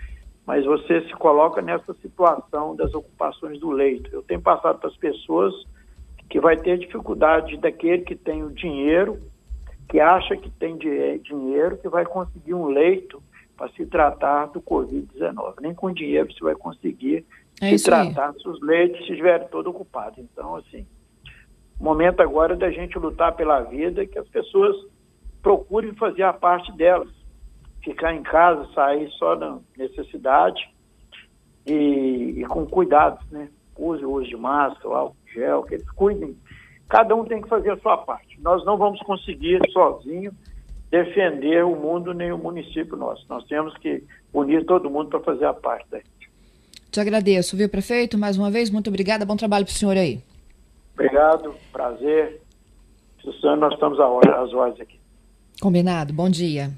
mas 0.51 0.65
você 0.65 1.03
se 1.03 1.13
coloca 1.13 1.63
nessa 1.63 1.95
situação 2.03 2.75
das 2.75 2.93
ocupações 2.93 3.61
do 3.61 3.71
leito. 3.71 4.11
Eu 4.13 4.21
tenho 4.21 4.41
passado 4.41 4.81
para 4.81 4.89
as 4.89 4.97
pessoas 4.97 5.55
que 6.29 6.41
vai 6.41 6.57
ter 6.57 6.77
dificuldade 6.77 7.57
daquele 7.57 8.03
que 8.03 8.17
tem 8.17 8.43
o 8.43 8.51
dinheiro, 8.51 9.17
que 9.89 10.01
acha 10.01 10.37
que 10.37 10.51
tem 10.51 10.77
dinheiro, 10.77 11.77
que 11.77 11.89
vai 11.89 12.05
conseguir 12.05 12.55
um 12.55 12.67
leito 12.67 13.23
para 13.57 13.71
se 13.75 13.87
tratar 13.87 14.47
do 14.47 14.61
Covid-19. 14.61 15.61
Nem 15.61 15.73
com 15.73 15.93
dinheiro 15.93 16.33
você 16.33 16.43
vai 16.43 16.57
conseguir 16.57 17.25
é 17.61 17.79
se 17.79 17.85
tratar 17.85 18.33
se 18.33 18.49
os 18.49 18.61
leitos 18.61 18.99
estiverem 19.03 19.47
todos 19.47 19.73
ocupados. 19.73 20.19
Então, 20.19 20.57
assim, 20.57 20.85
o 21.79 21.85
momento 21.85 22.23
agora 22.23 22.55
é 22.55 22.57
da 22.57 22.73
gente 22.73 22.99
lutar 22.99 23.37
pela 23.37 23.61
vida, 23.61 24.05
que 24.05 24.19
as 24.19 24.27
pessoas 24.27 24.75
procurem 25.41 25.95
fazer 25.95 26.25
a 26.25 26.33
parte 26.33 26.77
delas. 26.77 27.20
Ficar 27.83 28.15
em 28.15 28.23
casa, 28.23 28.69
sair 28.75 29.11
só 29.13 29.35
na 29.37 29.59
necessidade, 29.77 30.69
e, 31.67 32.41
e 32.41 32.45
com 32.47 32.67
cuidados, 32.67 33.25
né? 33.31 33.49
Use 33.79 34.05
o 34.05 34.11
uso 34.13 34.29
de 34.29 34.37
máscara, 34.37 34.95
álcool 34.95 35.17
gel, 35.33 35.63
que 35.63 35.75
eles 35.75 35.91
cuidem. 35.91 36.37
Cada 36.89 37.15
um 37.15 37.25
tem 37.25 37.41
que 37.41 37.49
fazer 37.49 37.71
a 37.71 37.79
sua 37.79 37.97
parte. 37.97 38.39
Nós 38.43 38.65
não 38.65 38.77
vamos 38.77 39.01
conseguir 39.01 39.61
sozinho 39.73 40.33
defender 40.91 41.65
o 41.65 41.75
mundo 41.77 42.13
nem 42.13 42.33
o 42.33 42.37
município 42.37 42.97
nosso. 42.97 43.25
Nós 43.29 43.45
temos 43.47 43.75
que 43.79 44.03
unir 44.35 44.67
todo 44.67 44.91
mundo 44.91 45.09
para 45.09 45.21
fazer 45.21 45.47
a 45.47 45.55
parte 45.55 45.87
daí. 45.91 46.03
Te 46.91 47.01
agradeço, 47.01 47.57
viu, 47.57 47.69
prefeito? 47.69 48.19
Mais 48.19 48.37
uma 48.37 48.51
vez, 48.51 48.69
muito 48.69 48.89
obrigada. 48.89 49.25
Bom 49.25 49.37
trabalho 49.37 49.65
para 49.65 49.73
o 49.73 49.75
senhor 49.75 49.97
aí. 49.97 50.21
Obrigado, 50.95 51.55
prazer. 51.73 52.43
Precisando, 53.23 53.61
nós 53.61 53.75
estamos 53.75 53.99
às 54.01 54.53
ordens 54.53 54.81
aqui. 54.81 54.99
Combinado. 55.61 56.13
Bom 56.13 56.29
dia. 56.29 56.71